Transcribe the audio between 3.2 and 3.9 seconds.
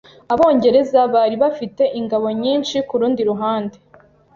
ruhande..